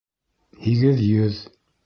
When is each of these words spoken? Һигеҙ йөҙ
Һигеҙ 0.63 1.05
йөҙ 1.09 1.39